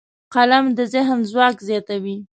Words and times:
قلم 0.33 0.65
د 0.77 0.79
ذهن 0.93 1.19
ځواک 1.31 1.55
زیاتوي 1.67 2.17